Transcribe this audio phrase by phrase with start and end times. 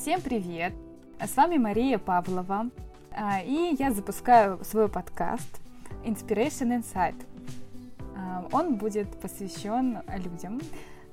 [0.00, 0.72] Всем привет!
[1.22, 2.70] С вами Мария Павлова,
[3.12, 5.60] а, и я запускаю свой подкаст
[6.06, 7.16] Inspiration Insight.
[8.16, 10.58] А, он будет посвящен людям,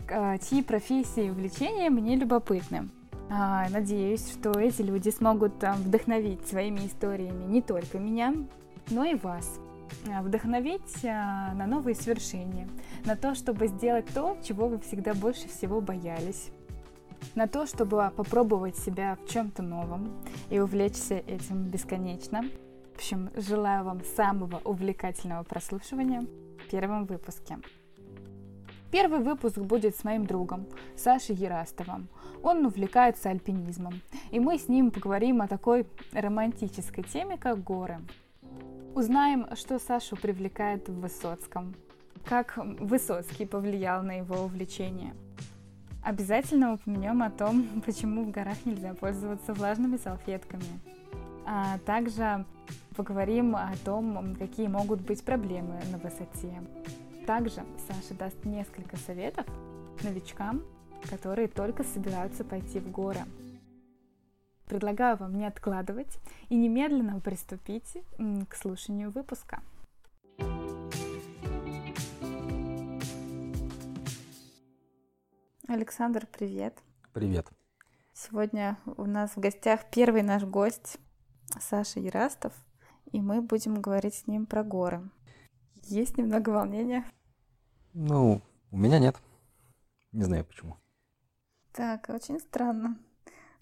[0.09, 2.87] а, чьи профессии и увлечения мне любопытны.
[3.29, 8.33] Надеюсь, что эти люди смогут вдохновить своими историями не только меня,
[8.89, 9.59] но и вас.
[10.05, 12.69] Вдохновить на новые свершения,
[13.03, 16.51] на то, чтобы сделать то, чего вы всегда больше всего боялись
[17.35, 20.11] на то, чтобы попробовать себя в чем-то новом
[20.49, 22.43] и увлечься этим бесконечно.
[22.93, 27.59] В общем, желаю вам самого увлекательного прослушивания в первом выпуске.
[28.91, 32.07] Первый выпуск будет с моим другом Сашей Ерастовым.
[32.41, 37.99] Он увлекается альпинизмом, и мы с ним поговорим о такой романтической теме, как горы.
[38.95, 41.75] Узнаем, что Сашу привлекает в Высоцком,
[42.25, 45.13] как Высоцкий повлиял на его увлечение–
[46.07, 50.79] Обязательно упомянем о том, почему в горах нельзя пользоваться влажными салфетками.
[51.45, 52.45] А также
[52.95, 56.63] поговорим о том, какие могут быть проблемы на высоте.
[57.25, 59.45] Также Саша даст несколько советов
[60.01, 60.63] новичкам,
[61.09, 63.19] которые только собираются пойти в горы.
[64.65, 67.97] Предлагаю вам не откладывать и немедленно приступить
[68.47, 69.59] к слушанию выпуска.
[75.67, 76.81] Александр, привет.
[77.11, 77.51] Привет.
[78.13, 80.97] Сегодня у нас в гостях первый наш гость
[81.59, 82.53] Саша Ярастов,
[83.11, 85.01] и мы будем говорить с ним про горы.
[85.83, 87.03] Есть немного волнения?
[87.93, 89.17] Ну, у меня нет.
[90.13, 90.77] Не знаю почему.
[91.73, 92.97] Так, очень странно.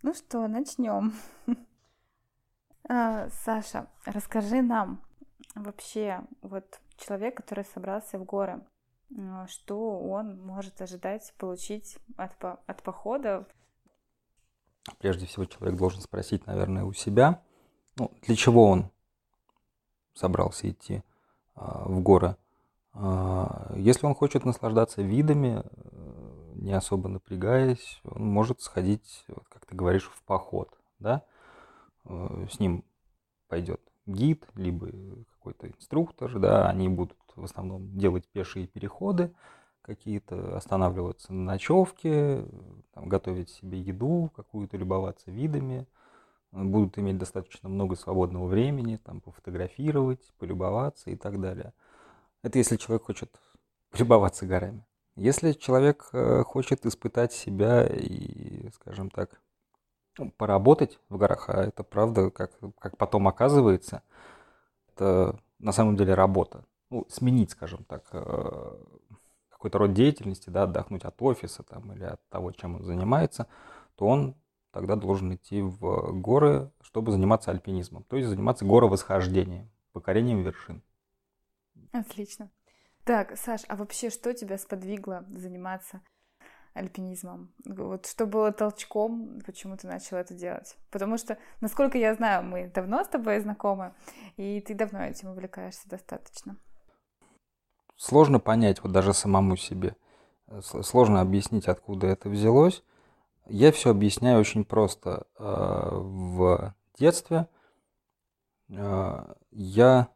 [0.04, 1.12] Ну что, начнем.
[2.88, 5.02] А, Саша, расскажи нам
[5.56, 8.64] вообще, вот человек, который собрался в горы,
[9.48, 13.48] что он может ожидать получить от, от похода.
[15.00, 17.42] Прежде всего человек должен спросить, наверное, у себя,
[17.96, 18.92] ну, для чего он
[20.14, 21.04] собрался идти
[21.56, 22.36] а, в горы.
[22.94, 29.76] А, если он хочет наслаждаться видами, э, не особо напрягаясь, он может сходить, как ты
[29.76, 31.24] говоришь, в поход, да?
[32.06, 32.86] Э, с ним
[33.48, 34.90] пойдет гид, либо
[35.34, 39.34] какой-то инструктор, да, они будут в основном делать пешие переходы,
[39.82, 42.46] какие-то останавливаться на ночевке,
[42.94, 45.86] там, готовить себе еду, какую-то любоваться видами,
[46.52, 51.74] будут иметь достаточно много свободного времени, там, пофотографировать, полюбоваться и так далее.
[52.42, 53.40] Это если человек хочет
[53.92, 54.86] полюбоваться горами.
[55.16, 59.40] Если человек э, хочет испытать себя и, скажем так,
[60.38, 64.04] поработать в горах, а это правда, как, как потом оказывается,
[64.94, 68.78] это на самом деле работа ну, сменить, скажем так, э,
[69.50, 73.48] какой-то род деятельности, да, отдохнуть от офиса там, или от того, чем он занимается,
[73.96, 74.36] то он
[74.72, 80.84] тогда должен идти в горы, чтобы заниматься альпинизмом, то есть заниматься горовосхождением, покорением вершин.
[81.92, 82.50] Отлично.
[83.04, 86.02] Так, Саш, а вообще что тебя сподвигло заниматься
[86.76, 87.52] альпинизмом?
[87.66, 90.78] Вот что было толчком, почему ты начал это делать?
[90.92, 93.94] Потому что, насколько я знаю, мы давно с тобой знакомы,
[94.38, 96.56] и ты давно этим увлекаешься достаточно
[97.98, 99.96] сложно понять вот даже самому себе.
[100.62, 102.84] Сложно объяснить, откуда это взялось.
[103.48, 105.26] Я все объясняю очень просто.
[105.38, 107.48] Э, в детстве
[108.70, 110.08] э, я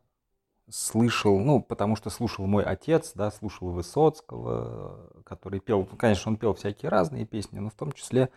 [0.70, 6.54] слышал, ну, потому что слушал мой отец, да, слушал Высоцкого, который пел, конечно, он пел
[6.54, 8.30] всякие разные песни, но в том числе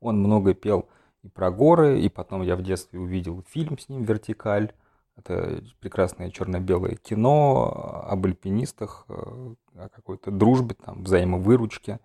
[0.00, 0.88] он много пел
[1.22, 4.72] и про горы, и потом я в детстве увидел фильм с ним «Вертикаль»,
[5.16, 12.00] это прекрасное черно-белое кино об альпинистах, э, о какой-то дружбе, там, взаимовыручке.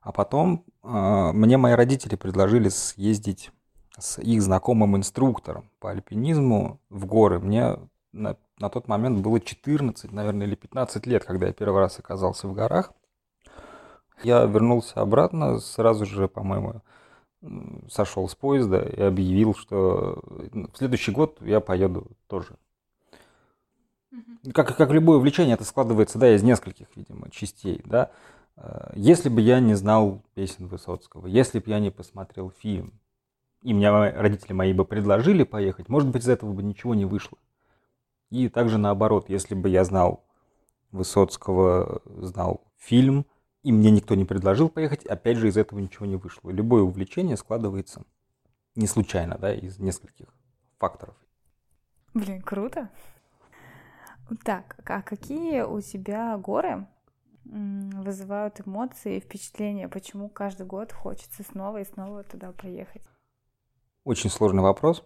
[0.00, 3.50] А потом э, мне мои родители предложили съездить
[3.98, 7.40] с их знакомым инструктором по альпинизму в горы.
[7.40, 7.76] Мне
[8.12, 12.48] на, на тот момент было 14, наверное, или 15 лет, когда я первый раз оказался
[12.48, 12.92] в горах.
[14.22, 16.80] Я вернулся обратно, сразу же, по-моему,
[17.90, 20.22] сошел с поезда и объявил, что
[20.52, 22.56] ну, в следующий год я поеду тоже.
[24.54, 27.82] Как, как любое увлечение, это складывается да, из нескольких, видимо, частей.
[27.84, 28.10] Да?
[28.56, 32.94] Э, если бы я не знал песен Высоцкого, если бы я не посмотрел фильм,
[33.62, 37.36] и мне родители мои бы предложили поехать, может быть, из этого бы ничего не вышло.
[38.30, 40.24] И также наоборот, если бы я знал
[40.90, 43.26] Высоцкого, знал фильм,
[43.62, 46.50] и мне никто не предложил поехать, опять же из этого ничего не вышло.
[46.50, 48.04] Любое увлечение складывается
[48.74, 50.28] не случайно, да, из нескольких
[50.78, 51.16] факторов.
[52.14, 52.90] Блин, круто.
[54.44, 56.86] Так, а какие у тебя горы
[57.44, 59.88] вызывают эмоции и впечатления?
[59.88, 63.02] Почему каждый год хочется снова и снова туда поехать?
[64.06, 65.04] очень сложный вопрос.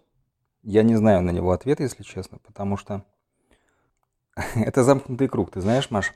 [0.61, 3.03] Я не знаю на него ответа, если честно, потому что
[4.55, 5.51] это замкнутый круг.
[5.51, 6.13] Ты знаешь, Маш,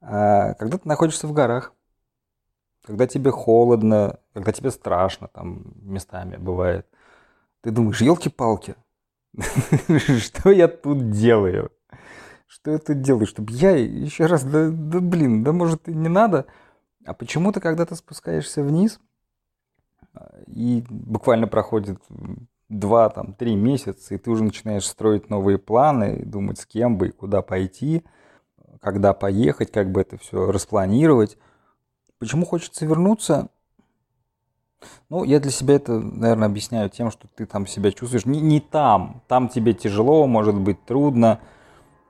[0.00, 1.72] а, когда ты находишься в горах,
[2.84, 6.86] когда тебе холодно, когда тебе страшно, там местами бывает,
[7.62, 8.76] ты думаешь, елки-палки,
[10.18, 11.72] что я тут делаю?
[12.46, 13.26] Что я тут делаю?
[13.26, 16.46] Чтобы я еще раз, да, да блин, да может и не надо.
[17.04, 19.00] А почему ты, когда ты спускаешься вниз,
[20.46, 22.00] и буквально проходит
[22.68, 27.08] два, там, три месяца, и ты уже начинаешь строить новые планы, думать, с кем бы
[27.08, 28.04] и куда пойти,
[28.80, 31.38] когда поехать, как бы это все распланировать.
[32.18, 33.48] Почему хочется вернуться?
[35.08, 38.60] Ну, я для себя это, наверное, объясняю тем, что ты там себя чувствуешь не, не
[38.60, 39.22] там.
[39.28, 41.40] Там тебе тяжело, может быть, трудно,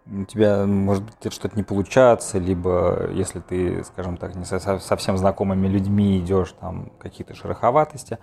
[0.06, 5.18] у тебя может быть что-то не получаться, либо если ты, скажем так, не со, совсем
[5.18, 8.18] знакомыми людьми идешь, там какие-то шероховатости.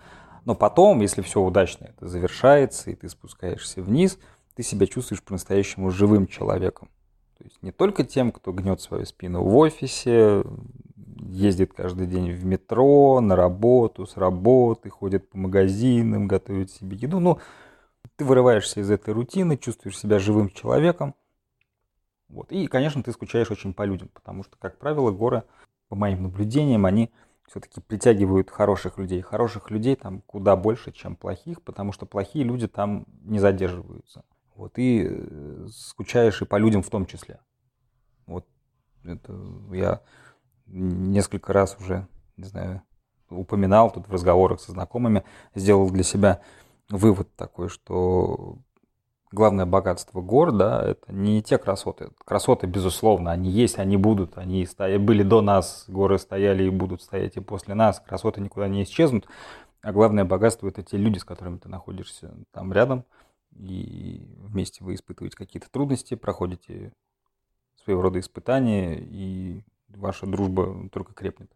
[0.45, 4.19] Но потом, если все удачно это завершается, и ты спускаешься вниз,
[4.55, 6.89] ты себя чувствуешь по-настоящему живым человеком.
[7.37, 10.43] То есть не только тем, кто гнет свою спину в офисе,
[11.29, 17.19] ездит каждый день в метро, на работу, с работы, ходит по магазинам, готовит себе еду.
[17.19, 17.39] Ну,
[18.15, 21.15] ты вырываешься из этой рутины, чувствуешь себя живым человеком.
[22.29, 22.51] Вот.
[22.51, 25.43] И, конечно, ты скучаешь очень по людям, потому что, как правило, горы,
[25.87, 27.11] по моим наблюдениям, они
[27.53, 29.21] все-таки притягивают хороших людей.
[29.21, 34.23] Хороших людей там куда больше, чем плохих, потому что плохие люди там не задерживаются.
[34.55, 34.79] Вот.
[34.79, 37.39] И э, скучаешь и по людям в том числе.
[38.25, 38.47] Вот
[39.03, 39.39] это
[39.71, 40.01] я
[40.65, 42.07] несколько раз уже,
[42.37, 42.81] не знаю,
[43.29, 45.23] упоминал тут в разговорах со знакомыми,
[45.53, 46.41] сделал для себя
[46.89, 48.57] вывод такой, что
[49.33, 52.09] главное богатство гор, да, это не те красоты.
[52.23, 57.01] Красоты, безусловно, они есть, они будут, они стоя, были до нас, горы стояли и будут
[57.01, 59.27] стоять и после нас, красоты никуда не исчезнут.
[59.81, 63.05] А главное богатство это те люди, с которыми ты находишься там рядом,
[63.55, 66.93] и вместе вы испытываете какие-то трудности, проходите
[67.83, 71.51] своего рода испытания, и ваша дружба только крепнет.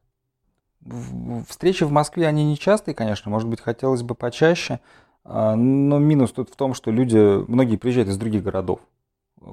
[1.47, 4.79] Встречи в Москве, они нечастые, конечно, может быть, хотелось бы почаще,
[5.27, 7.17] но минус тут в том, что люди,
[7.49, 8.79] многие приезжают из других городов.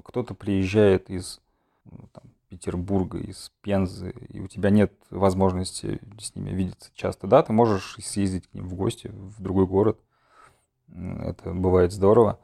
[0.04, 1.40] Кто-то приезжает из
[1.84, 7.26] ну, там, Петербурга, из Пензы, и у тебя нет возможности с ними видеться часто.
[7.26, 9.98] Да, ты можешь съездить к ним в гости в другой город.
[10.92, 12.38] Это бывает здорово.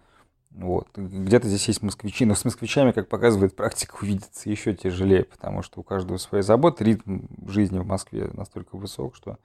[0.51, 0.89] Вот.
[0.97, 5.81] Где-то здесь есть москвичи, но с москвичами, как показывает практика, увидеться еще тяжелее, потому что
[5.81, 9.39] у каждого свои заботы, ритм жизни в Москве настолько высок, что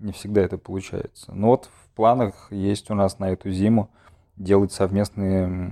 [0.00, 1.32] не всегда это получается.
[1.32, 3.90] Но вот в планах есть у нас на эту зиму
[4.36, 5.70] делать совместные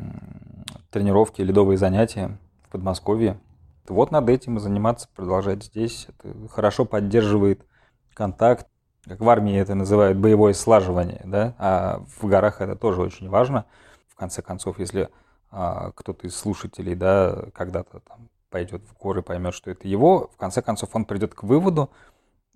[0.90, 3.40] тренировки, ледовые занятия в Подмосковье.
[3.88, 6.06] Вот над этим и заниматься, продолжать здесь.
[6.08, 7.64] Это хорошо поддерживает
[8.12, 8.66] контакт.
[9.04, 11.54] Как в армии это называют боевое слаживание, да?
[11.58, 13.64] а в горах это тоже очень важно.
[14.08, 15.08] В конце концов, если
[15.50, 20.36] а, кто-то из слушателей да, когда-то там пойдет в горы, поймет, что это его, в
[20.36, 21.90] конце концов он придет к выводу,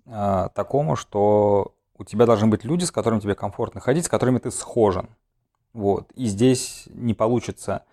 [0.05, 4.39] а, такому, что у тебя должны быть люди, с которыми тебе комфортно ходить, с которыми
[4.39, 5.09] ты схожен.
[5.73, 6.11] Вот.
[6.15, 7.83] И здесь не получится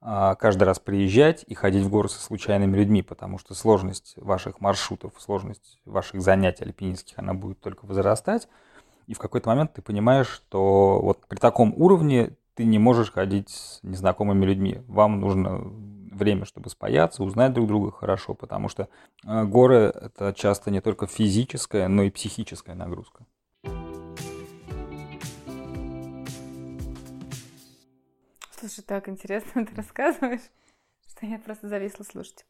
[0.00, 4.60] а, каждый раз приезжать и ходить в горы со случайными людьми, потому что сложность ваших
[4.60, 8.48] маршрутов, сложность ваших занятий альпинистских, она будет только возрастать.
[9.06, 13.50] И в какой-то момент ты понимаешь, что вот при таком уровне ты не можешь ходить
[13.50, 14.82] с незнакомыми людьми.
[14.86, 15.72] Вам нужно
[16.18, 18.88] время, чтобы спаяться, узнать друг друга хорошо, потому что
[19.24, 23.24] э, горы— это часто не только физическая, но и психическая нагрузка.
[28.50, 30.50] Слушай, так интересно ты рассказываешь,
[31.08, 32.44] что я просто зависла слушать.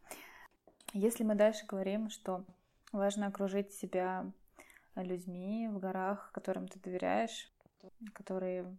[0.94, 2.44] Если мы дальше говорим, что
[2.92, 4.24] важно окружить себя
[4.96, 7.52] людьми в горах, которым ты доверяешь,
[8.14, 8.76] которые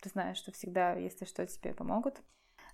[0.00, 2.20] ты знаешь, что всегда, если что, тебе помогут,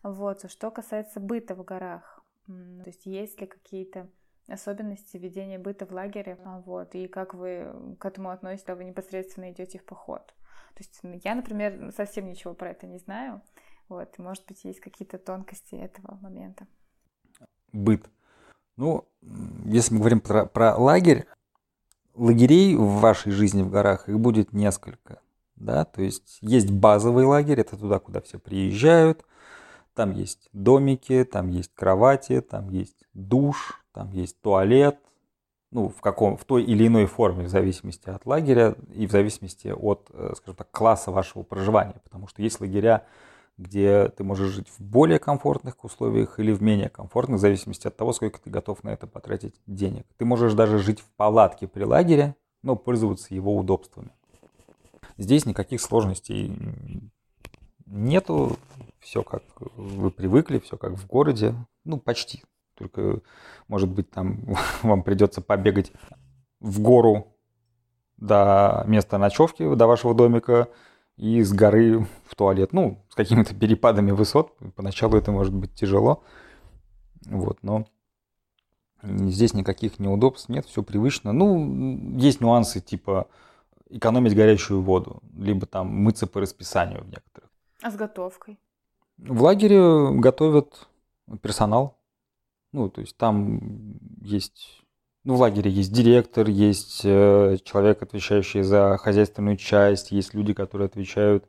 [0.02, 0.50] вот.
[0.50, 4.08] Что касается быта в горах, то есть есть ли какие-то
[4.48, 8.84] особенности ведения быта в лагере, а, вот, и как вы к этому относитесь, когда вы
[8.84, 10.26] непосредственно идете в поход.
[10.74, 13.40] То есть я, например, совсем ничего про это не знаю,
[13.88, 16.66] вот, может быть, есть какие-то тонкости этого момента.
[17.72, 18.10] Быт.
[18.76, 19.06] Ну,
[19.64, 21.26] если мы говорим про, про лагерь,
[22.14, 25.20] лагерей в вашей жизни в горах, их будет несколько,
[25.56, 29.24] да, то есть есть базовый лагерь, это туда, куда все приезжают,
[29.94, 34.98] там есть домики, там есть кровати, там есть душ, там есть туалет,
[35.70, 39.68] ну, в, каком, в той или иной форме, в зависимости от лагеря и в зависимости
[39.68, 41.96] от, э, скажем так, класса вашего проживания.
[42.04, 43.06] Потому что есть лагеря,
[43.56, 47.96] где ты можешь жить в более комфортных условиях или в менее комфортных, в зависимости от
[47.96, 50.06] того, сколько ты готов на это потратить денег.
[50.18, 54.10] Ты можешь даже жить в палатке при лагере, но пользоваться его удобствами.
[55.16, 57.10] Здесь никаких сложностей
[57.92, 58.56] нету,
[58.98, 59.42] все как
[59.76, 62.42] вы привыкли, все как в городе, ну почти.
[62.76, 63.20] Только,
[63.68, 64.40] может быть, там
[64.82, 65.92] вам придется побегать
[66.60, 67.36] в гору
[68.16, 70.68] до места ночевки, до вашего домика,
[71.16, 72.72] и с горы в туалет.
[72.72, 74.56] Ну, с какими-то перепадами высот.
[74.76, 76.24] Поначалу это может быть тяжело.
[77.26, 77.86] Вот, но
[79.02, 81.32] здесь никаких неудобств нет, все привычно.
[81.32, 83.28] Ну, есть нюансы типа
[83.90, 87.51] экономить горячую воду, либо там мыться по расписанию в некоторых.
[87.82, 88.58] А с готовкой?
[89.18, 90.88] В лагере готовят
[91.42, 91.98] персонал.
[92.72, 93.60] Ну, то есть там
[94.22, 94.82] есть
[95.24, 100.86] ну, в лагере есть директор, есть э, человек, отвечающий за хозяйственную часть, есть люди, которые
[100.86, 101.44] отвечают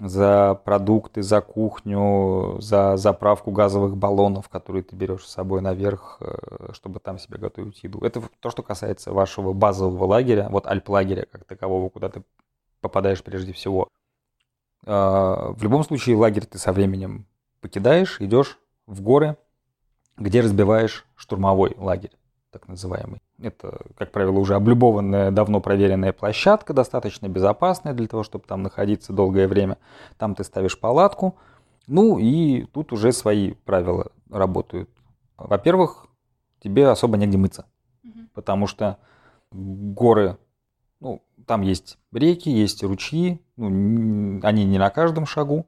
[0.00, 6.72] за продукты, за кухню, за заправку газовых баллонов, которые ты берешь с собой наверх, э,
[6.72, 8.00] чтобы там себе готовить еду.
[8.00, 12.22] Это то, что касается вашего базового лагеря, вот альп-лагеря как такового, куда ты
[12.80, 13.88] попадаешь прежде всего.
[14.86, 17.26] А, в любом случае лагерь ты со временем
[17.60, 19.36] покидаешь, идешь в горы,
[20.16, 22.12] где разбиваешь штурмовой лагерь
[22.50, 23.20] так называемый.
[23.42, 29.12] Это, как правило, уже облюбованная, давно проверенная площадка, достаточно безопасная для того, чтобы там находиться
[29.12, 29.76] долгое время.
[30.18, 31.36] Там ты ставишь палатку.
[31.88, 34.88] Ну и тут уже свои правила работают.
[35.36, 36.06] Во-первых,
[36.62, 37.66] тебе особо негде мыться,
[38.04, 38.20] угу.
[38.34, 38.98] потому что
[39.50, 40.38] горы,
[41.46, 45.66] там есть реки, есть ручьи, ну, они не на каждом шагу.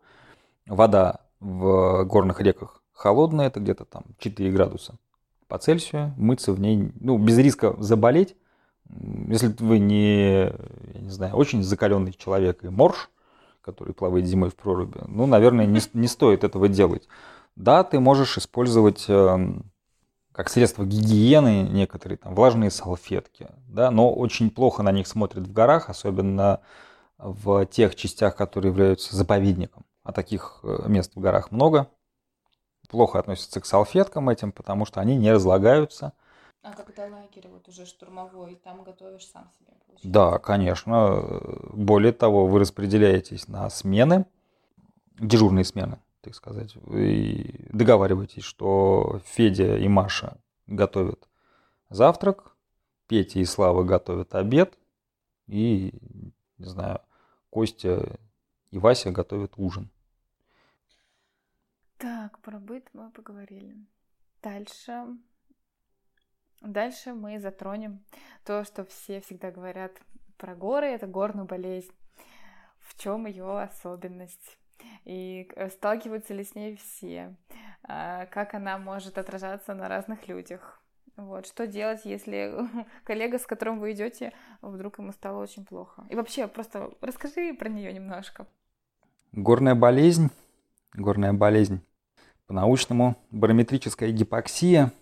[0.66, 4.96] Вода в горных реках холодная, это где-то там 4 градуса
[5.48, 8.36] по Цельсию, мыться в ней, ну, без риска заболеть.
[9.28, 13.10] Если вы не, я не знаю, очень закаленный человек и морж,
[13.60, 17.08] который плавает зимой в проруби, ну, наверное, не, не стоит этого делать.
[17.56, 19.54] Да, ты можешь использовать э,
[20.36, 25.52] как средство гигиены некоторые там влажные салфетки, да, но очень плохо на них смотрят в
[25.52, 26.60] горах, особенно
[27.16, 29.86] в тех частях, которые являются заповедником.
[30.02, 31.88] А таких э, мест в горах много
[32.90, 36.12] плохо относятся к салфеткам этим, потому что они не разлагаются.
[36.62, 39.72] А когда лагерь вот уже штурмовой, там готовишь сам себе?
[39.86, 40.08] Получается?
[40.08, 41.40] Да, конечно.
[41.72, 44.26] Более того, вы распределяетесь на смены,
[45.18, 51.28] дежурные смены, так сказать, и договариваетесь, что Федя и Маша готовят
[51.88, 52.56] завтрак,
[53.06, 54.76] Петя и Слава готовят обед,
[55.46, 55.94] и,
[56.58, 56.98] не знаю,
[57.50, 58.18] Костя
[58.72, 59.88] и Вася готовят ужин.
[61.96, 63.76] Так, про быт мы поговорили.
[64.42, 65.04] Дальше.
[66.60, 68.04] Дальше мы затронем
[68.44, 69.92] то, что все всегда говорят
[70.38, 71.92] про горы, это горную болезнь.
[72.80, 74.58] В чем ее особенность?
[75.04, 77.34] И сталкиваются ли с ней все?
[77.82, 80.82] А, как она может отражаться на разных людях?
[81.16, 82.54] Вот, что делать, если
[83.04, 86.04] коллега, с которым вы идете, вдруг ему стало очень плохо?
[86.10, 88.46] И вообще, просто расскажи про нее немножко.
[89.32, 90.30] Горная болезнь
[90.96, 91.80] горная болезнь.
[92.46, 94.92] По-научному барометрическая гипоксия.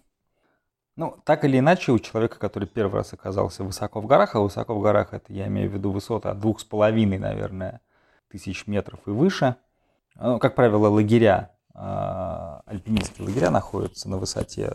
[0.97, 4.75] Ну, так или иначе, у человека, который первый раз оказался высоко в горах, а высоко
[4.75, 7.81] в горах это я имею в виду высота от двух с половиной, наверное,
[8.29, 9.57] тысяч метров и выше.
[10.17, 11.79] Ну, как правило, лагеря, э,
[12.67, 14.73] альпинистские лагеря находятся на высоте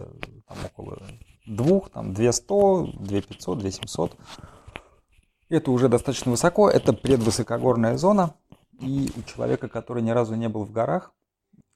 [0.48, 1.02] там, около
[1.46, 4.18] двух, там, 200, 2500, 2700.
[5.50, 8.36] Это уже достаточно высоко, это предвысокогорная зона,
[8.80, 11.12] и у человека, который ни разу не был в горах,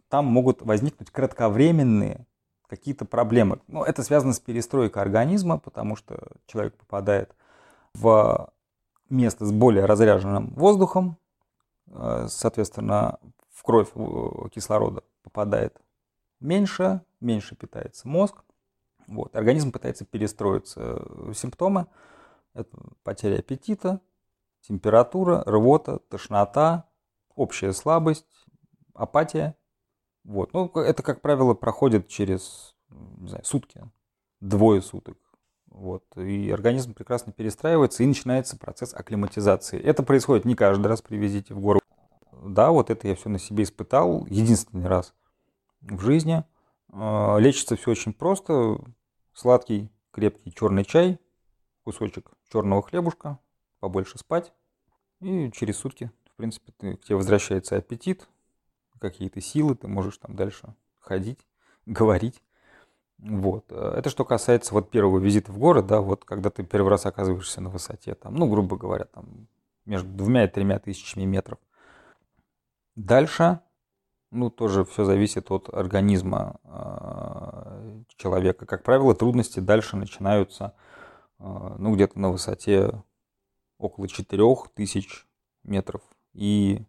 [0.10, 2.28] там могут возникнуть кратковременные
[2.68, 3.60] какие-то проблемы.
[3.68, 7.36] Ну, это связано с перестройкой организма, потому что человек попадает
[7.94, 8.52] в
[9.10, 11.18] место с более разряженным воздухом,
[11.88, 13.20] э, соответственно,
[13.54, 13.92] в кровь
[14.52, 15.80] кислорода попадает
[16.40, 18.44] меньше, меньше питается мозг.
[19.08, 19.36] Вот.
[19.36, 21.02] Организм пытается перестроиться.
[21.34, 21.88] Симптомы–
[22.54, 24.02] это потеря аппетита,
[24.62, 26.90] температура, рвота, тошнота,
[27.36, 28.48] общая слабость,
[28.94, 29.56] апатия.
[30.24, 30.54] Вот.
[30.54, 33.82] Ну, это, как правило, проходит через не знаю, сутки,
[34.40, 35.18] двое суток.
[35.68, 36.04] Вот.
[36.18, 39.80] И организм прекрасно перестраивается, и начинается процесс акклиматизации.
[39.80, 41.80] Это происходит не каждый раз при визите в гору.
[42.44, 45.14] Да, вот это я все на себе испытал единственный раз
[45.82, 46.44] в жизни.
[46.92, 48.80] А, лечится все очень просто.
[49.34, 51.20] Сладкий, крепкий черный чай,
[51.84, 53.40] кусочек черного хлебушка,
[53.80, 54.54] побольше спать,
[55.22, 58.28] и через сутки в принципе, ты, к тебе возвращается аппетит,
[59.00, 61.40] какие-то силы, ты можешь там дальше ходить,
[61.86, 62.42] говорить.
[63.20, 63.72] Вот.
[63.72, 67.62] Это что касается вот первого визита в город, да, вот когда ты первый раз оказываешься
[67.62, 69.48] на высоте, там, ну, грубо говоря, там,
[69.86, 71.60] между двумя и тремя тысячами метров.
[72.96, 73.60] Дальше,
[74.32, 78.66] ну, тоже все зависит от организма э, человека.
[78.66, 80.74] Как правило, трудности дальше начинаются,
[81.40, 83.04] э, ну, где-то на высоте
[83.78, 85.26] около 4000
[85.64, 86.02] метров
[86.34, 86.86] и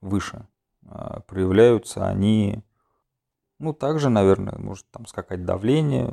[0.00, 0.46] выше.
[0.86, 2.62] А, проявляются они,
[3.58, 6.12] ну, также, наверное, может там скакать давление,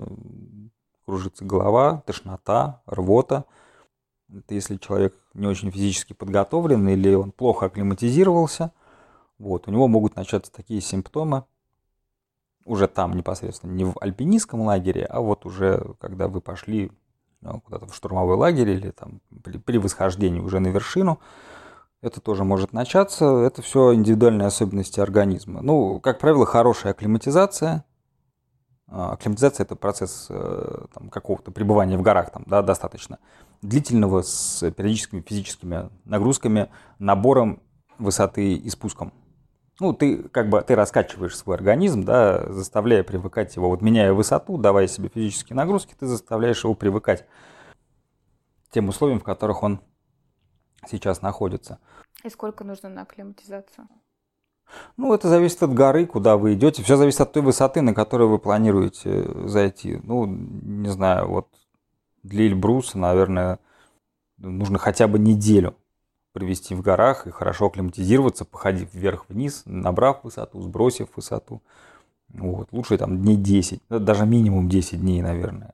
[1.05, 3.45] кружится голова, тошнота, рвота.
[4.34, 8.72] Это если человек не очень физически подготовлен или он плохо акклиматизировался,
[9.38, 11.44] вот, у него могут начаться такие симптомы,
[12.65, 16.91] уже там непосредственно, не в альпинистском лагере, а вот уже когда вы пошли
[17.41, 21.20] ну, куда-то в штурмовой лагерь или там при, при восхождении уже на вершину,
[22.01, 23.25] это тоже может начаться.
[23.25, 25.62] Это все индивидуальные особенности организма.
[25.62, 27.86] Ну, как правило, хорошая акклиматизация.
[28.88, 33.17] А, акклиматизация– это процесс э, там, какого-то пребывания в горах там, да, достаточно
[33.67, 36.69] длительного с периодическими физическими нагрузками,
[37.00, 37.62] набором
[37.98, 39.13] высоты и спуском.
[39.79, 43.69] Ну, ты как бы ты раскачиваешь свой организм, да, заставляя привыкать его.
[43.69, 47.25] Вот меняя высоту, давая себе физические нагрузки, ты заставляешь его привыкать
[48.69, 49.81] к тем условиям, в которых он
[50.88, 51.79] сейчас находится.
[52.24, 53.88] И сколько нужно на акклиматизацию?
[54.98, 56.81] Ну, это зависит от горы, куда вы идете.
[56.81, 60.00] Все зависит от той высоты, на которую вы планируете зайти.
[60.03, 61.50] Ну, не знаю, вот
[62.25, 63.60] для Эльбруса, наверное,
[64.38, 65.75] нужно хотя бы неделю
[66.34, 71.62] провести в горах и хорошо акклиматизироваться, походив вверх-вниз, набрав высоту, сбросив высоту.
[72.29, 72.72] Вот.
[72.72, 75.74] Лучше там дней 10, даже минимум 10 дней, наверное.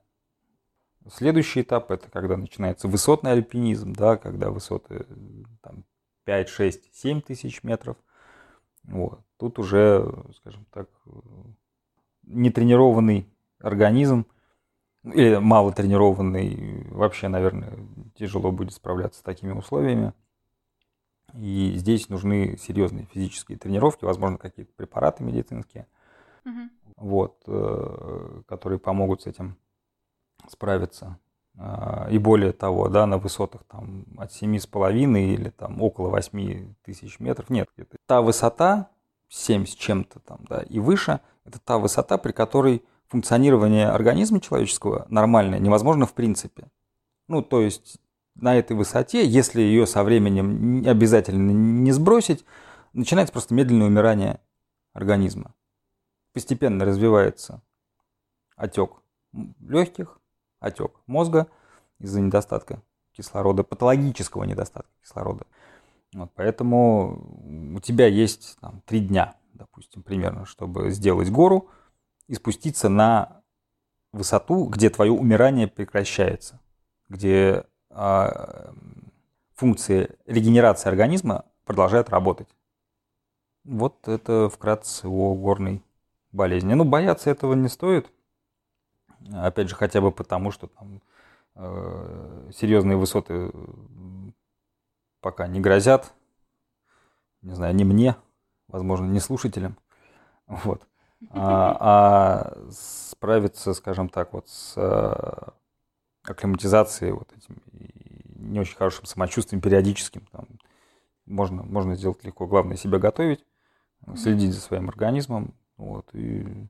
[1.10, 5.06] Следующий этап это когда начинается высотный альпинизм, да, когда высоты
[5.62, 5.84] там,
[6.24, 7.96] 5, 6, 7 тысяч метров.
[8.84, 9.20] Вот.
[9.38, 10.06] Тут уже,
[10.36, 10.88] скажем так,
[12.22, 13.26] нетренированный
[13.58, 14.26] организм
[15.04, 17.72] или мало тренированный, вообще, наверное,
[18.14, 20.12] тяжело будет справляться с такими условиями.
[21.34, 25.86] И здесь нужны серьезные физические тренировки, возможно, какие-то препараты медицинские,
[26.44, 26.68] угу.
[26.96, 29.56] вот, э, которые помогут с этим
[30.48, 31.18] справиться.
[31.58, 37.18] А, и более того, да, на высотах там от 7,5 или там около 8 тысяч
[37.20, 38.90] метров, нет, это та высота,
[39.28, 45.06] 7 с чем-то там, да, и выше, это та высота, при которой функционирование организма человеческого
[45.10, 46.70] нормальное невозможно в принципе.
[47.28, 47.98] Ну, то есть
[48.34, 52.46] на этой высоте, если ее со временем обязательно не сбросить,
[52.94, 54.40] начинается просто медленное умирание
[54.94, 55.54] организма.
[56.32, 57.60] Постепенно развивается
[58.56, 58.92] отек
[59.60, 60.18] легких,
[60.58, 61.48] отек мозга
[61.98, 62.80] из-за недостатка
[63.14, 65.44] кислорода, патологического недостатка кислорода.
[66.14, 71.68] Вот, поэтому у тебя есть там, три дня, допустим, примерно, чтобы сделать гору
[72.32, 73.42] и спуститься на
[74.10, 76.60] высоту, где твое умирание прекращается,
[77.10, 78.72] где а,
[79.54, 82.48] функции регенерации организма продолжают работать.
[83.64, 85.82] Вот это вкратце о горной
[86.32, 86.72] болезни.
[86.72, 88.10] Ну, бояться этого не стоит.
[89.34, 91.02] Опять же, хотя бы потому, что там
[91.56, 93.52] э, серьезные высоты
[95.20, 96.14] пока не грозят.
[97.42, 98.16] Не знаю, не мне,
[98.68, 99.76] возможно, не слушателям.
[100.46, 100.88] Вот.
[101.30, 105.50] А, а справиться, скажем так, вот с э,
[106.24, 107.62] акклиматизацией, вот этим
[108.36, 110.46] не очень хорошим самочувствием периодическим, там,
[111.26, 112.46] можно, можно сделать легко.
[112.46, 113.44] Главное себя готовить,
[114.16, 116.68] следить за своим организмом, вот, и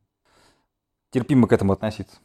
[1.11, 2.19] терпимо к этому относиться.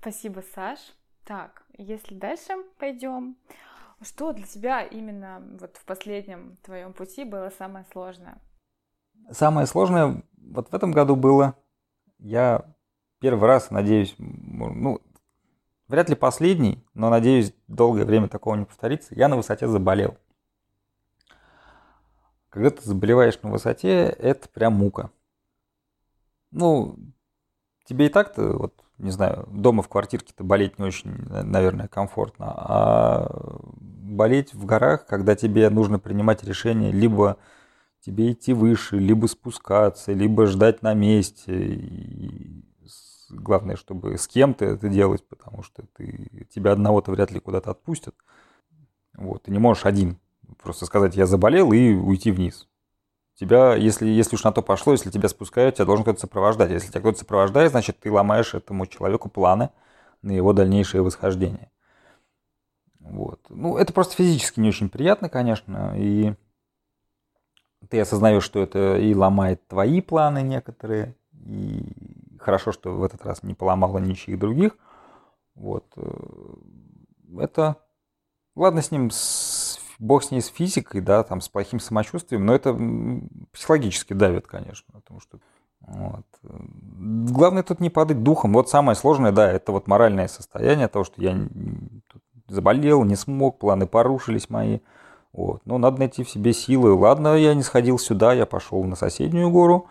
[0.00, 0.78] Спасибо, Саш.
[1.24, 3.36] Так, если дальше пойдем,
[4.02, 8.40] что для тебя именно вот в последнем твоем пути было самое сложное?
[9.30, 11.54] Самое сложное вот в этом году было,
[12.18, 12.64] я
[13.20, 15.00] первый раз, надеюсь, ну,
[15.88, 20.16] вряд ли последний, но, надеюсь, долгое время такого не повторится, я на высоте заболел.
[22.48, 25.10] Когда ты заболеваешь на высоте, это прям мука.
[26.50, 26.98] Ну,
[27.86, 33.60] тебе и так-то вот не знаю, дома в квартирке-то болеть не очень, наверное, комфортно, а
[33.72, 37.36] болеть в горах, когда тебе нужно принимать решение, либо
[38.04, 41.52] тебе идти выше, либо спускаться, либо ждать на месте.
[41.54, 42.64] И
[43.30, 48.14] главное, чтобы с кем-то это делать, потому что ты, тебя одного-то вряд ли куда-то отпустят.
[49.16, 50.18] Вот, ты не можешь один
[50.62, 52.68] просто сказать, я заболел и уйти вниз
[53.42, 56.70] тебя, если, если уж на то пошло, если тебя спускают, тебя должен кто-то сопровождать.
[56.70, 59.70] Если тебя кто-то сопровождает, значит, ты ломаешь этому человеку планы
[60.22, 61.70] на его дальнейшее восхождение.
[63.00, 63.40] Вот.
[63.48, 66.34] Ну, это просто физически не очень приятно, конечно, и
[67.92, 71.84] ты осознаешь, что это и ломает твои планы некоторые, и
[72.40, 74.78] хорошо, что в этот раз не поломало ничьих других.
[75.54, 75.84] Вот.
[75.96, 76.10] Э,
[77.38, 77.76] это...
[78.56, 82.54] Ладно с ним, с бог с ней с физикой, да, там, с плохим самочувствием, но
[82.54, 82.74] это
[83.52, 85.38] психологически давит, конечно, потому что
[85.80, 86.24] вот.
[86.42, 88.54] Главное тут не падать духом.
[88.54, 91.36] Вот самое сложное, да, это вот моральное состояние того, что я
[92.48, 94.78] заболел, не смог, планы порушились мои.
[95.32, 95.62] Вот.
[95.64, 96.92] Но надо найти в себе силы.
[96.92, 99.88] Ладно, я не сходил сюда, я пошел на соседнюю гору.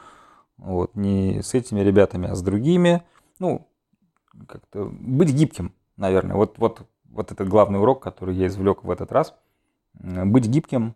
[0.57, 0.95] Вот.
[0.95, 3.03] Не с этими ребятами, а с другими.
[3.39, 3.67] Ну,
[4.47, 6.35] как-то быть гибким, наверное.
[6.35, 9.33] Вот, вот, вот этот главный урок, который я извлек в этот раз.
[9.93, 10.95] Быть гибким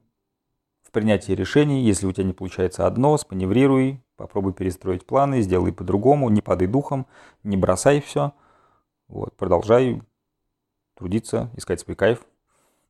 [0.84, 1.81] в принятии решений.
[1.81, 7.08] Если у тебя не получается одно, спаневрируй, попробуй перестроить планы, сделай по-другому, не падай духом,
[7.43, 8.34] не бросай все.
[9.08, 10.01] Вот, продолжай
[10.95, 12.25] трудиться, искать свой кайф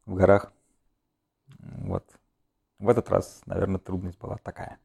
[0.06, 0.52] в горах.
[1.65, 2.19] Вот.
[2.80, 4.80] В этот раз, наверное, трудность была такая.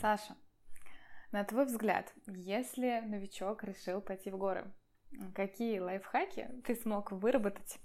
[0.00, 0.36] Саша,
[1.32, 4.72] на твой взгляд, если новичок решил пойти в горы,
[5.34, 7.78] какие лайфхаки ты смог выработать,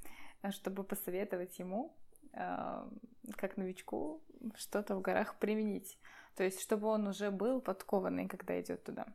[0.50, 1.96] чтобы посоветовать ему,
[2.34, 2.90] э,
[3.36, 4.24] как новичку,
[4.56, 6.00] что-то в горах применить?
[6.36, 9.06] То есть, чтобы он уже был подкованный, когда идет туда.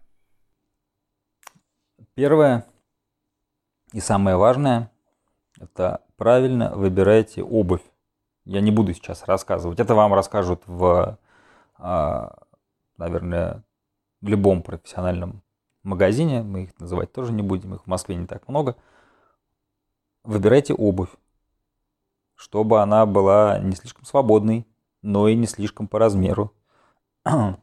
[2.15, 2.67] Первое
[3.93, 4.93] и самое важное–
[5.59, 7.83] это правильно выбирайте обувь.
[8.45, 9.81] Я не буду сейчас рассказывать.
[9.81, 11.19] Это вам расскажут в,
[11.79, 12.37] а,
[12.97, 13.65] наверное,
[14.23, 15.43] любом профессиональном
[15.83, 16.43] магазине.
[16.43, 18.77] Мы их называть тоже не будем, их в Москве не так много.
[20.25, 21.11] Выбирайте обувь,
[22.35, 24.67] чтобы она была не слишком свободной,
[25.03, 26.53] но и не слишком по размеру.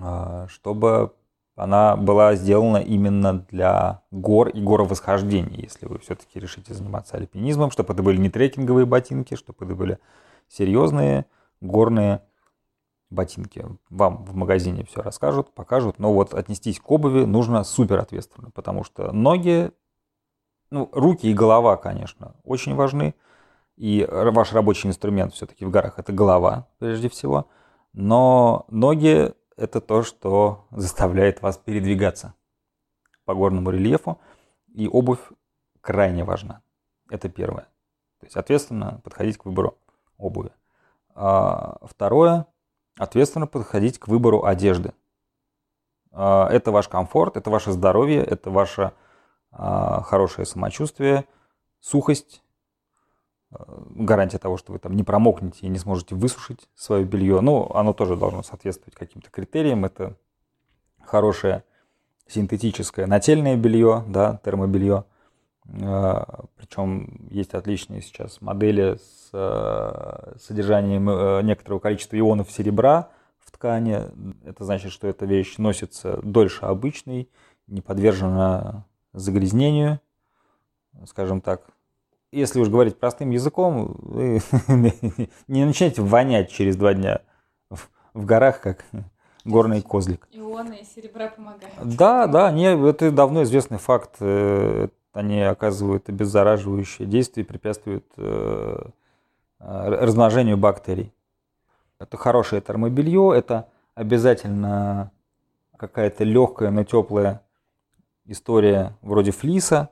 [0.00, 1.12] А, чтобы
[1.54, 7.92] она была сделана именно для гор и горовосхождений, если вы все-таки решите заниматься альпинизмом, чтобы
[7.92, 9.98] это были не трекинговые ботинки, чтобы это были
[10.48, 11.26] серьезные
[11.60, 12.22] горные
[13.10, 13.66] ботинки.
[13.90, 18.82] Вам в магазине все расскажут, покажут, но вот отнестись к обуви нужно супер ответственно, потому
[18.82, 19.70] что ноги,
[20.70, 23.14] ну, руки и голова, конечно, очень важны,
[23.76, 27.48] и ваш рабочий инструмент все-таки в горах это голова прежде всего,
[27.92, 32.34] но ноги это то, что заставляет вас передвигаться
[33.24, 34.18] по горному рельефу.
[34.74, 35.20] И обувь
[35.80, 36.62] крайне важна.
[37.08, 37.68] Это первое.
[38.18, 39.78] То есть ответственно подходить к выбору
[40.18, 40.50] обуви.
[41.14, 42.46] А второе,
[42.98, 44.94] ответственно подходить к выбору одежды.
[46.10, 48.92] А, это ваш комфорт, это ваше здоровье, это ваше
[49.50, 51.24] а, хорошее самочувствие,
[51.80, 52.42] сухость
[53.94, 57.40] гарантия того, что вы там не промокнете и не сможете высушить свое белье.
[57.40, 59.84] Ну, оно тоже должно соответствовать каким-то критериям.
[59.84, 60.16] Это
[61.04, 61.64] хорошее
[62.26, 65.04] синтетическое нательное белье, да, термобелье.
[65.68, 66.24] Э,
[66.56, 74.00] Причем есть отличные сейчас модели с э, содержанием некоторого количества ионов серебра в ткани.
[74.44, 77.28] Это значит, что эта вещь носится дольше обычной,
[77.66, 80.00] не подвержена загрязнению,
[81.06, 81.62] скажем так,
[82.32, 84.40] если уж говорить простым языком, вы
[85.48, 87.20] не начинайте вонять через два дня
[88.14, 88.84] в горах, как
[89.44, 90.26] горный козлик.
[90.32, 91.74] Ионы и серебра помогают.
[91.82, 94.16] Да, да, они, это давно известный факт.
[94.20, 98.78] Э, они оказывают обеззараживающее действие препятствуют э,
[99.58, 101.12] размножению бактерий.
[101.98, 105.12] Это хорошее термобелье, это обязательно
[105.76, 107.42] какая-то легкая, но теплая
[108.24, 109.90] история вроде флиса,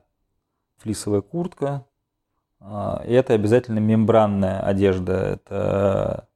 [0.78, 1.84] флисовая куртка,
[2.60, 5.12] и это обязательно мембранная одежда.
[5.12, 6.28] Это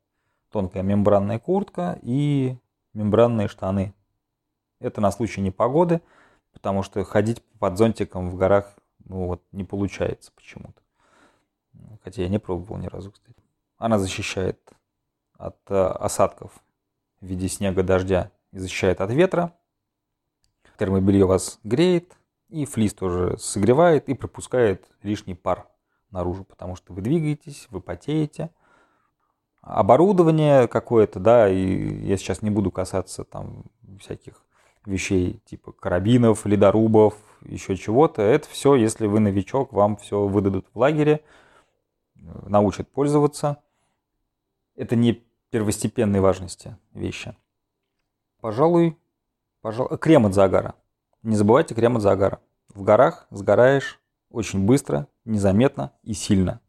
[0.50, 2.56] тонкая мембранная куртка и
[2.94, 3.94] мембранные штаны.
[4.80, 6.00] Это на случай непогоды,
[6.52, 10.80] потому что ходить под зонтиком в горах ну, вот, не получается почему-то.
[12.02, 13.42] Хотя я не пробовал ни разу, кстати.
[13.76, 14.58] Она защищает
[15.36, 16.52] от э, осадков
[17.20, 19.52] в виде снега, дождя и защищает от ветра.
[20.78, 22.16] Термобелье вас греет,
[22.48, 25.66] и флис тоже согревает и пропускает лишний пар
[26.14, 28.50] наружу, потому что вы двигаетесь, вы потеете.
[29.60, 33.64] Оборудование какое-то, да, и я сейчас не буду касаться там
[34.00, 34.42] всяких
[34.86, 38.22] вещей типа карабинов, ледорубов, еще чего-то.
[38.22, 41.22] Это все, если вы новичок, вам все выдадут в лагере,
[42.14, 43.58] научат пользоваться.
[44.76, 47.36] Это не первостепенной важности вещи.
[48.40, 48.98] Пожалуй,
[49.62, 50.74] пожалуй, крем от загара.
[51.22, 52.40] Не забывайте крем от загара.
[52.74, 54.00] В горах сгораешь
[54.30, 56.60] очень быстро, незаметно и сильно.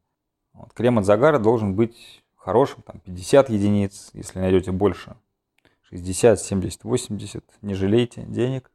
[0.54, 0.74] Вот.
[0.74, 5.18] Крем от загара должен быть хорошим, там 50 единиц, если найдете больше.
[5.84, 8.72] 60, 70, 80, не жалейте денег,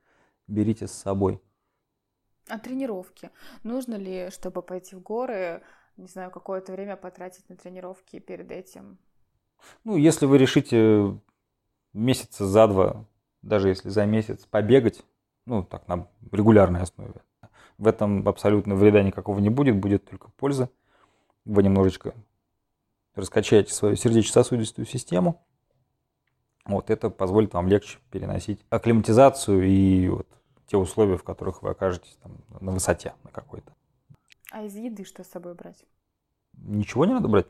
[0.46, 1.40] берите с собой.
[2.48, 3.30] А тренировки?
[3.62, 5.62] Нужно ли, чтобы пойти в горы,
[5.96, 8.98] не знаю, какое-то время потратить на тренировки перед этим?
[9.84, 11.18] Ну, если вы решите
[11.92, 13.04] месяца за два,
[13.42, 15.02] даже если за месяц побегать,
[15.46, 17.14] ну, так, на регулярной основе,
[17.80, 20.68] в этом абсолютно вреда никакого не будет, будет только польза.
[21.46, 22.14] Вы немножечко
[23.14, 25.42] раскачаете свою сердечно-сосудистую систему.
[26.66, 30.28] Вот это позволит вам легче переносить акклиматизацию и вот
[30.66, 33.72] те условия, в которых вы окажетесь там, на высоте на какой-то.
[34.52, 35.82] А из еды что с собой брать?
[36.52, 37.46] Ничего не надо брать,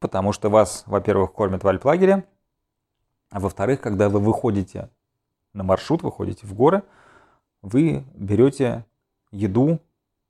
[0.00, 2.26] потому что вас, во-первых, кормят в альплагере,
[3.30, 4.90] а во-вторых, когда вы выходите
[5.54, 6.82] на маршрут, выходите в горы,
[7.62, 8.84] вы берете
[9.32, 9.80] еду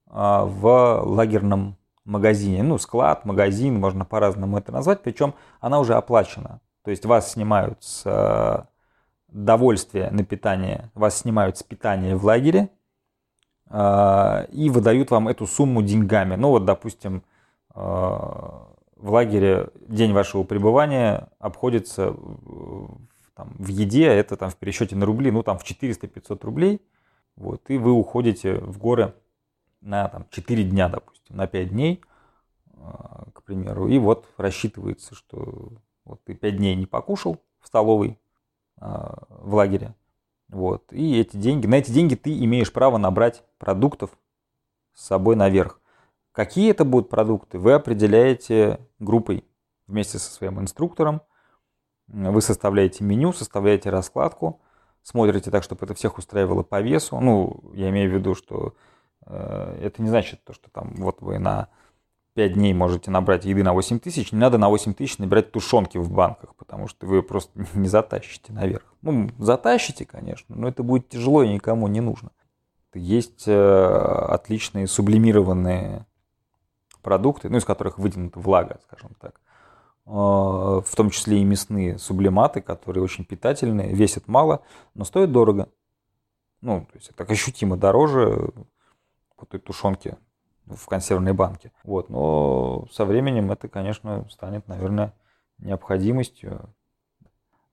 [0.06, 2.62] а, в лагерном магазине.
[2.62, 6.60] Ну, склад, магазин, можно по-разному это назвать, причем она уже оплачена.
[6.84, 8.64] То есть вас снимают с э,
[9.28, 12.70] довольствия на питание, вас снимают с питания в лагере
[13.70, 16.34] э, и выдают вам эту сумму деньгами.
[16.34, 17.22] Ну вот, допустим,
[17.74, 22.16] э, в лагере день вашего пребывания обходится
[23.34, 26.82] там, в еде, это там в пересчете на рубли, ну там в 400-500 рублей.
[27.36, 29.14] Вот, и вы уходите в горы
[29.80, 32.02] на там, 4 дня, допустим, на 5 дней,
[33.32, 33.88] к примеру.
[33.88, 35.72] И вот рассчитывается, что
[36.04, 38.18] вот ты пять дней не покушал в столовой
[38.76, 39.94] а, в лагере.
[40.48, 40.92] Вот.
[40.92, 44.10] И эти деньги, на эти деньги ты имеешь право набрать продуктов
[44.94, 45.80] с собой наверх.
[46.32, 49.44] Какие это будут продукты, вы определяете группой
[49.86, 51.22] вместе со своим инструктором.
[52.08, 54.60] Вы составляете меню, составляете раскладку,
[55.02, 57.20] смотрите так, чтобы это всех устраивало по весу.
[57.20, 58.74] Ну, я имею в виду, что
[59.26, 61.68] э, это не значит то, что там вот вы на
[62.34, 65.98] 5 дней можете набрать еды на 8 тысяч, не надо на 8 тысяч набирать тушенки
[65.98, 68.84] в банках, потому что вы просто не затащите наверх.
[69.02, 72.30] Ну, затащите, конечно, но это будет тяжело и никому не нужно.
[72.94, 76.06] Есть э, отличные сублимированные
[77.02, 79.40] продукты, ну, из которых вытянута влага, скажем так.
[80.04, 84.62] Э, в том числе и мясные сублиматы, которые очень питательные, весят мало,
[84.94, 85.68] но стоят дорого.
[86.60, 88.50] Ну, то есть это ощутимо дороже
[89.38, 90.16] вот той тушенки
[90.66, 91.72] в консервной банке.
[91.84, 92.08] Вот.
[92.08, 95.12] Но со временем это, конечно, станет, наверное,
[95.58, 96.68] необходимостью.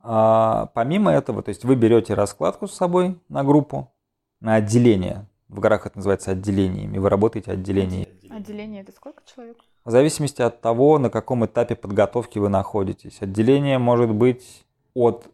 [0.02, 3.92] А помимо этого, то есть вы берете раскладку с собой на группу,
[4.40, 5.28] на отделение.
[5.48, 7.00] В горах это называется отделениями.
[7.00, 8.08] Вы работаете отделение.
[8.30, 9.58] Отделение это сколько человек?
[9.90, 13.24] В зависимости от того, на каком этапе подготовки вы находитесь.
[13.24, 15.26] Отделение может быть от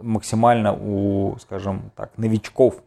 [0.00, 2.82] максимально у, скажем так, новичков.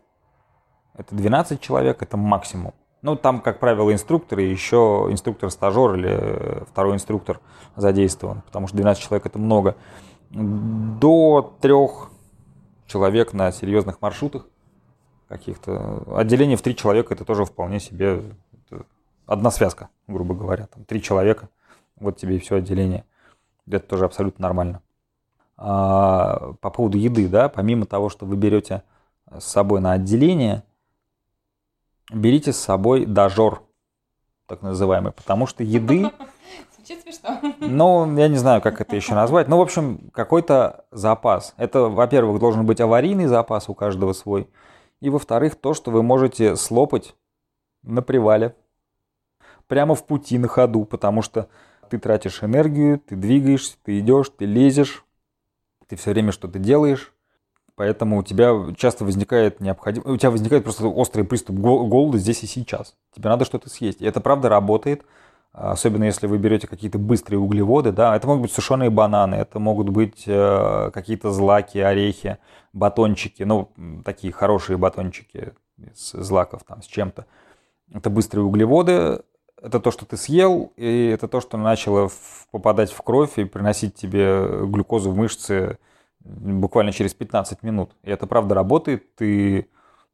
[0.95, 2.73] Это 12 человек, это максимум.
[3.03, 7.41] Ну, там, как правило, инструкторы, еще инструктор-стажер или э, второй инструктор
[7.75, 9.75] задействован, потому что 12 человек это много.
[10.31, 12.09] До трех
[12.87, 14.47] человек на серьезных маршрутах
[15.27, 16.03] каких-то.
[16.15, 18.23] Отделение в три человека это тоже вполне себе
[19.27, 20.67] одна связка, грубо говоря.
[20.67, 21.49] Там три человека,
[21.97, 23.05] вот тебе и все отделение.
[23.69, 24.81] Это тоже абсолютно нормально.
[25.57, 28.81] А, по поводу еды, да, помимо того, что вы берете
[29.29, 30.63] с собой на отделение–
[32.11, 33.63] берите с собой дожор,
[34.47, 36.11] так называемый, потому что еды...
[36.75, 37.39] Звучит смешно.
[37.59, 39.47] Ну, я не знаю, как это еще назвать.
[39.47, 41.53] Ну, в общем, какой-то запас.
[41.57, 44.47] Это, во-первых, должен быть аварийный запас у каждого свой.
[45.01, 47.15] И, во-вторых, то, что вы можете слопать
[47.83, 48.55] на привале.
[49.67, 51.47] Прямо в пути, на ходу, потому что
[51.89, 55.05] ты тратишь энергию, ты двигаешься, ты идешь, ты лезешь,
[55.87, 57.13] ты все время что-то делаешь.
[57.75, 62.47] Поэтому у тебя часто возникает необходимость, у тебя возникает просто острый приступ голода здесь и
[62.47, 62.95] сейчас.
[63.15, 64.01] Тебе надо что-то съесть.
[64.01, 65.05] И это правда работает,
[65.51, 69.89] особенно если вы берете какие-то быстрые углеводы, да, это могут быть сушеные бананы, это могут
[69.89, 72.39] быть э, какие-то злаки, орехи,
[72.73, 73.69] батончики, ну,
[74.03, 77.27] такие хорошие батончики из злаков там с чем-то.
[77.93, 79.21] Это быстрые углеводы,
[79.61, 82.09] это то, что ты съел, и это то, что начало
[82.51, 85.79] попадать в кровь и приносить тебе глюкозу в мышцы,
[86.19, 87.95] буквально через 15 минут.
[88.03, 89.15] И это правда работает.
[89.15, 89.69] Ты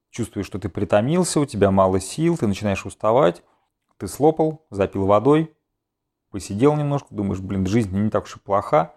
[0.09, 3.43] чувствуешь, что ты притомился, у тебя мало сил, ты начинаешь уставать,
[3.97, 5.53] ты слопал, запил водой,
[6.29, 8.93] посидел немножко, думаешь, блин, жизнь не так уж и плоха.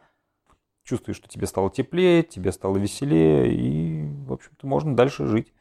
[0.84, 5.52] Чувствуешь, что тебе стало теплее, тебе стало веселее, и, в общем-то, можно дальше жить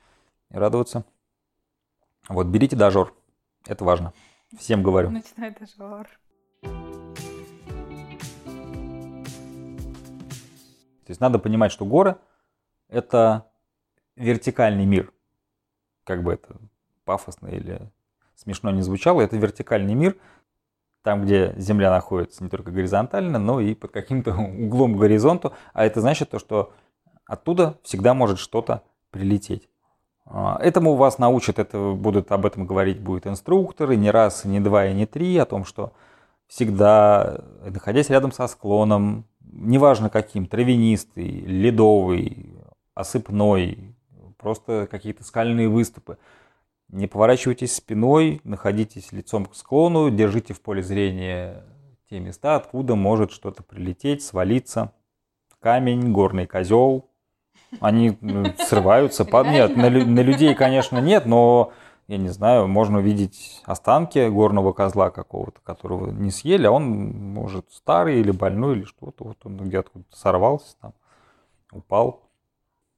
[0.51, 1.03] и радоваться.
[2.29, 3.15] Вот, берите дожор.
[3.65, 4.13] Это важно.
[4.57, 5.09] Всем говорю.
[5.09, 6.07] Начинай дожор.
[11.05, 12.17] То есть надо понимать, что горы–
[12.89, 13.51] это
[14.15, 15.13] вертикальный мир.
[16.03, 16.57] Как бы это
[17.03, 17.91] пафосно или
[18.35, 20.17] смешно не звучало, это вертикальный мир,
[21.03, 25.53] там, где Земля находится не только горизонтально, но и под каким-то углом к горизонту.
[25.73, 26.73] А это значит то, что
[27.25, 29.69] оттуда всегда может что-то прилететь.
[30.25, 34.87] А, этому вас научат, это будут об этом говорить будут инструкторы, не раз, не два
[34.87, 35.93] и не три, о том, что
[36.47, 42.55] всегда, находясь рядом со склоном, неважно каким, травянистый, ледовый,
[42.93, 43.95] осыпной,
[44.37, 46.17] просто какие-то скальные выступы.
[46.89, 51.63] Не поворачивайтесь спиной, находитесь лицом к склону, держите в поле зрения
[52.09, 54.91] те места, откуда может что-то прилететь, свалиться.
[55.59, 57.09] Камень, горный козел.
[57.79, 59.75] Они ну, срываются, падают.
[59.75, 61.71] Нет, на, на людей, конечно, нет, но
[62.07, 66.83] я не знаю, можно увидеть останки горного козла какого-то, которого не съели, а он,
[67.33, 70.93] может, старый или больной, или что-то, вот он где-то сорвался там,
[71.71, 72.21] упал.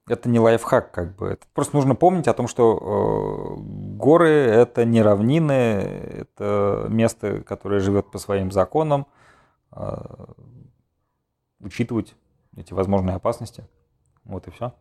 [0.09, 1.27] Это не лайфхак, как бы.
[1.27, 3.61] Это просто нужно помнить о том, что э,
[3.97, 9.05] горы это не равнины, это место, которое живет по своим законам.
[9.73, 9.97] Э,
[11.59, 12.15] учитывать
[12.55, 13.65] эти возможные опасности.
[14.27, 14.73] Вот и все.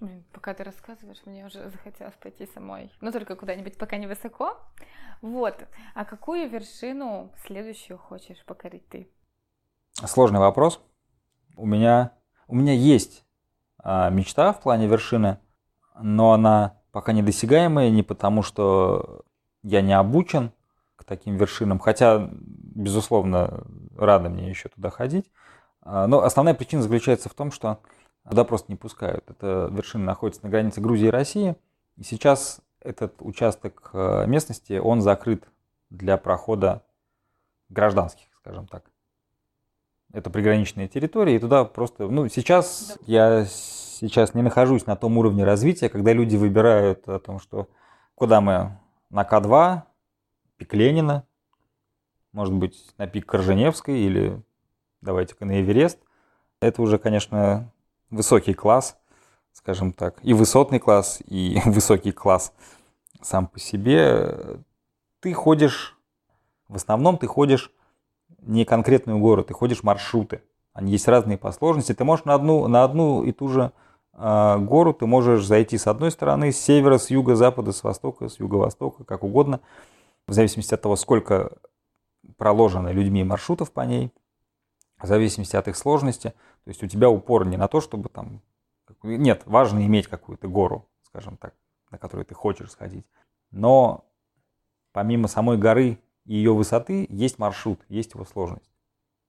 [0.00, 2.90] Блин, пока ты рассказываешь, мне уже захотелось пойти самой.
[3.00, 4.56] Но только куда-нибудь пока не высоко.
[5.20, 5.54] Вот.
[5.94, 9.08] А какую вершину следующую хочешь покорить ты?
[9.92, 10.80] Сложный вопрос.
[11.56, 12.14] У меня,
[12.48, 13.24] у меня есть
[13.78, 15.38] а, мечта в плане вершины,
[16.00, 19.24] но она пока недосягаемая не потому, что
[19.62, 20.52] я не обучен
[20.96, 23.64] к таким вершинам, хотя, безусловно,
[23.96, 25.30] рада мне еще туда ходить.
[25.82, 27.80] А, но основная причина заключается в том, что
[28.28, 29.28] Туда просто не пускают.
[29.28, 31.56] Эта вершина находится на границе Грузии и России.
[31.96, 35.48] И сейчас этот участок э, местности, он закрыт
[35.90, 36.82] для прохода
[37.68, 38.84] гражданских, скажем так.
[40.12, 42.06] Это приграничные территории, и туда просто...
[42.06, 43.04] Ну, сейчас да.
[43.06, 47.68] я сейчас не нахожусь на том уровне развития, когда люди выбирают о том, что
[48.14, 48.78] куда мы
[49.10, 49.82] на К2,
[50.58, 51.24] пик Ленина,
[52.32, 54.42] может быть, на пик Корженевской или
[55.00, 55.98] давайте-ка на Эверест.
[56.60, 57.71] Это уже, конечно,
[58.12, 58.96] высокий класс,
[59.52, 62.52] скажем так, и высотный класс, и высокий класс
[63.20, 64.60] сам по себе,
[65.20, 65.96] ты ходишь,
[66.68, 67.72] в основном ты ходишь
[68.40, 70.42] не конкретную гору, ты ходишь маршруты.
[70.72, 71.92] Они есть разные по сложности.
[71.92, 73.72] Ты можешь на одну, на одну и ту же
[74.14, 78.28] э, гору, ты можешь зайти с одной стороны, с севера, с юга, запада, с востока,
[78.28, 79.60] с юго-востока, как угодно,
[80.26, 81.52] в зависимости от того, сколько
[82.36, 84.10] проложено людьми маршрутов по ней
[85.02, 86.30] в зависимости от их сложности.
[86.64, 88.40] То есть у тебя упор не на то, чтобы там...
[89.02, 91.54] Нет, важно иметь какую-то гору, скажем так,
[91.90, 93.04] на которую ты хочешь сходить.
[93.50, 94.04] Но
[94.92, 98.70] помимо самой горы и ее высоты есть маршрут, есть его сложность.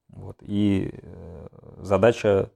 [0.09, 0.38] Вот.
[0.41, 2.51] И э, задача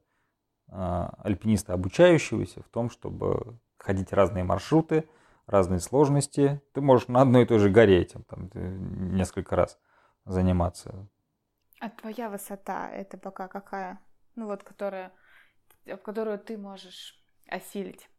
[0.68, 5.06] э, альпиниста, обучающегося, в том, чтобы ходить разные маршруты,
[5.48, 6.62] разные сложности.
[6.74, 9.80] Ты можешь на одной и той же горе этим там, несколько раз
[10.26, 11.08] заниматься.
[11.80, 14.00] А твоя высота это пока какая?
[14.36, 15.12] Ну вот, которая,
[16.04, 18.10] которую ты можешь осилить.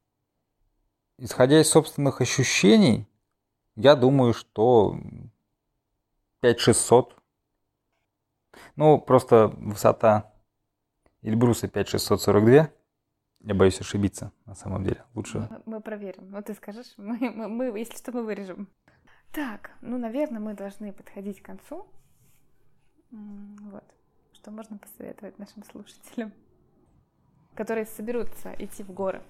[1.19, 3.07] Исходя из собственных ощущений,
[3.75, 4.97] я думаю, что
[6.41, 7.17] 5600.
[8.77, 10.33] Ну, просто высота
[11.23, 12.71] Эльбруса 5642.
[13.41, 15.05] Я боюсь ошибиться, на самом деле.
[15.15, 15.49] Лучше...
[15.65, 16.31] Мы, проверим.
[16.33, 18.69] Вот ты скажешь, мы, мы, мы, если что, мы вырежем.
[19.33, 21.87] Так, ну, наверное, мы должны подходить к концу.
[23.11, 23.85] Вот.
[24.33, 26.33] Что можно посоветовать нашим слушателям,
[27.55, 29.23] которые соберутся идти в горы?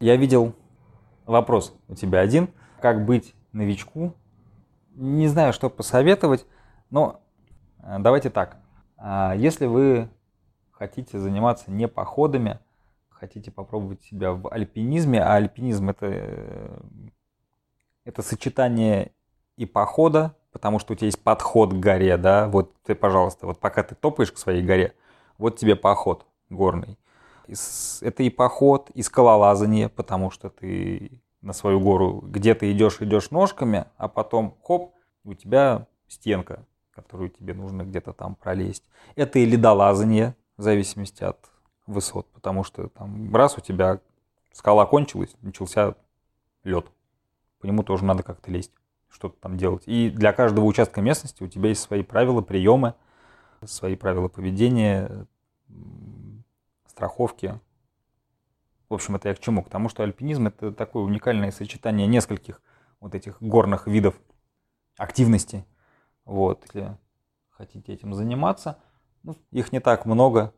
[0.00, 0.54] Я видел
[1.26, 2.48] вопрос у тебя один.
[2.80, 4.14] Как быть новичку?
[4.94, 6.46] Не знаю, что посоветовать,
[6.90, 7.22] но
[7.78, 8.58] э, давайте так.
[8.96, 10.08] А, если вы
[10.70, 12.58] хотите заниматься не походами,
[13.08, 16.80] хотите попробовать себя в альпинизме, а альпинизм это, э,
[18.04, 19.12] это сочетание
[19.56, 23.58] и похода, потому что у тебя есть подход к горе, да, вот ты, пожалуйста, вот
[23.58, 24.94] пока ты топаешь к своей горе,
[25.38, 26.98] вот тебе поход горный.
[28.00, 33.86] Это и поход, и скалолазание, потому что ты на свою гору где-то идешь, идешь ножками,
[33.96, 38.84] а потом хоп, у тебя стенка, которую тебе нужно где-то там пролезть.
[39.16, 41.38] Это и ледолазание, в зависимости от
[41.86, 44.00] высот, потому что там раз у тебя
[44.52, 45.96] скала кончилась, начался
[46.62, 46.86] лед.
[47.60, 48.72] По нему тоже надо как-то лезть
[49.12, 49.84] что-то там делать.
[49.86, 52.94] И для каждого участка местности у тебя есть свои правила, приемы,
[53.64, 55.26] свои правила поведения,
[56.86, 57.60] страховки.
[58.88, 59.62] В общем, это я к чему?
[59.62, 62.60] К тому, что альпинизм это такое уникальное сочетание нескольких
[63.00, 64.14] вот этих горных видов
[64.96, 65.64] активности.
[66.24, 66.96] Вот, если
[67.50, 68.78] хотите этим заниматься,
[69.22, 70.52] ну, их не так много.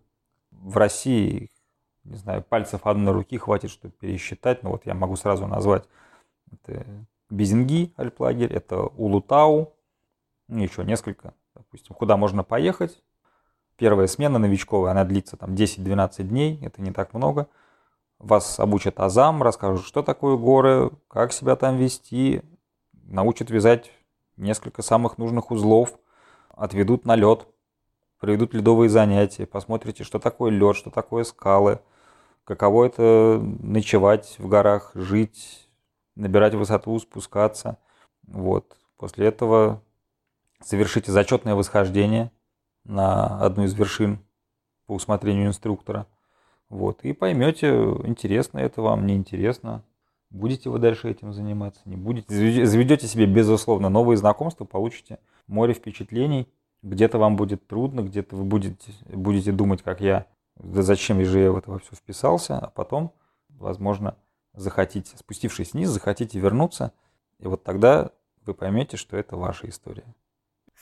[0.50, 1.50] В России,
[2.04, 4.62] не знаю, пальцев одной руки хватит, чтобы пересчитать.
[4.62, 5.88] Но вот я могу сразу назвать
[6.50, 9.74] это Безинги альплагерь, это Улутау,
[10.48, 13.02] ну, еще несколько, допустим, куда можно поехать.
[13.76, 17.48] Первая смена новичковая, она длится там 10-12 дней, это не так много.
[18.18, 22.42] Вас обучат азам, расскажут, что такое горы, как себя там вести,
[22.92, 23.90] научат вязать
[24.36, 25.98] несколько самых нужных узлов,
[26.50, 27.46] отведут на лед,
[28.20, 31.80] проведут ледовые занятия, посмотрите, что такое лед, что такое скалы,
[32.44, 35.63] каково это ночевать в горах, жить,
[36.16, 37.78] набирать высоту, спускаться.
[38.26, 38.76] Вот.
[38.96, 39.82] После этого
[40.62, 42.30] совершите зачетное восхождение
[42.84, 44.18] на одну из вершин
[44.86, 46.06] по усмотрению инструктора.
[46.68, 47.02] Вот.
[47.02, 47.68] И поймете,
[48.04, 49.84] интересно это вам, неинтересно.
[50.30, 52.66] Будете вы дальше этим заниматься, не будете.
[52.66, 56.48] Заведете себе, безусловно, новые знакомства, получите море впечатлений.
[56.82, 61.52] Где-то вам будет трудно, где-то вы будете, будете думать, как я, да зачем же я
[61.52, 63.12] в это все вписался, а потом,
[63.48, 64.16] возможно,
[64.54, 66.92] захотите, спустившись вниз, захотите вернуться,
[67.38, 68.10] и вот тогда
[68.46, 70.04] вы поймете, что это ваша история.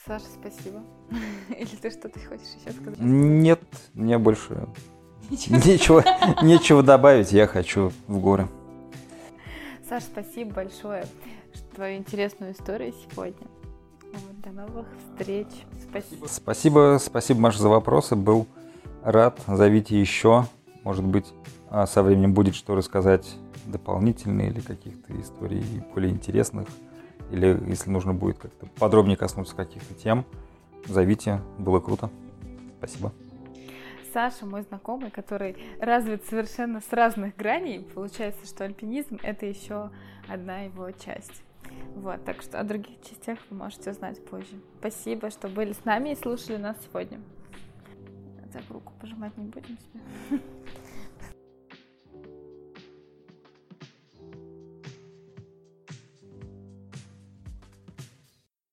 [0.05, 0.83] Саша, спасибо.
[1.49, 2.99] Или ты что-то хочешь еще сказать?
[2.99, 3.61] Нет,
[3.93, 4.67] мне больше
[5.29, 6.03] нечего,
[6.43, 8.47] нечего добавить, я хочу в горы.
[9.87, 11.05] Саша, спасибо большое
[11.53, 13.47] за твою интересную историю сегодня.
[14.13, 15.47] Вот, до новых встреч.
[15.89, 16.27] Спасибо.
[16.27, 18.15] Спасибо, спасибо, Маша, за вопросы.
[18.15, 18.47] Был
[19.03, 19.39] рад.
[19.47, 20.45] Зовите еще.
[20.83, 21.33] Может быть,
[21.69, 23.35] а, со временем будет что рассказать
[23.65, 26.67] дополнительные или каких-то историй более интересных.
[27.31, 30.25] Или если нужно будет как-то подробнее коснуться каких-то тем,
[30.85, 31.41] зовите.
[31.57, 32.09] Было круто.
[32.77, 33.11] Спасибо.
[34.13, 37.79] Саша, мой знакомый, который развит совершенно с разных граней.
[37.95, 39.89] Получается, что альпинизм— это еще
[40.27, 41.43] одна его часть.
[41.95, 44.61] Вот, так что о других частях вы можете узнать позже.
[44.79, 47.21] Спасибо, что были с нами и слушали нас сегодня.
[48.51, 50.39] Так, руку пожимать не будем себе.